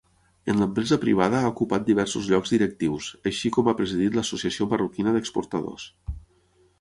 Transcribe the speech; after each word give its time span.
En 0.51 0.61
l'empresa 0.61 0.97
privada 1.03 1.41
ha 1.41 1.51
ocupat 1.51 1.83
diversos 1.89 2.29
llocs 2.31 2.53
directius, 2.55 3.09
així 3.33 3.51
com 3.59 3.69
ha 3.69 3.75
presidit 3.83 4.17
l'Associació 4.21 4.67
Marroquina 4.73 5.17
d'Exportadors. 5.17 5.87